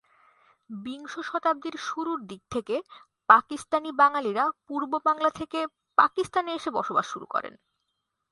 বিংশ 0.69 1.13
শতাব্দীর 1.19 1.75
শুরুর 1.79 2.19
দিক 2.25 2.41
থেকে 2.51 2.75
পাকিস্তানি 3.29 3.89
বাঙালিরা 3.91 4.45
পূর্ব 4.67 4.91
বাংলা 5.05 5.29
থেকে 5.29 5.59
পাকিস্তানে 5.97 6.51
এসে 6.53 6.69
বসবাস 6.71 7.05
শুরু 7.05 7.25
করেন। 7.25 7.53